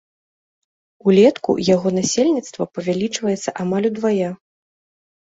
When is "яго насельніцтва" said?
1.75-2.67